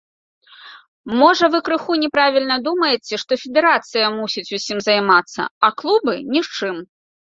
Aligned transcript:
Можа 1.19 1.45
вы 1.55 1.59
крыху 1.67 1.97
няправільна 2.03 2.57
думаеце, 2.67 3.13
што 3.25 3.31
федэрацыя 3.43 4.05
мусіць 4.19 4.49
усім 4.61 4.77
займацца, 4.87 5.41
а 5.69 5.71
клубы 5.83 6.13
нічым. 6.39 6.75